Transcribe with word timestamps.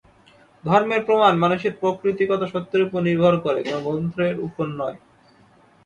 ধর্মের 0.63 1.01
প্রমাণ 1.05 1.33
মানুষের 1.37 1.73
প্রকৃতিগত 1.79 2.41
সত্যের 2.53 2.81
উপর 2.83 2.99
নির্ভর 3.01 3.33
করে, 3.39 3.59
কোন 3.63 3.77
গ্রন্থের 3.85 4.35
উপর 4.47 4.65
নয়। 4.79 4.97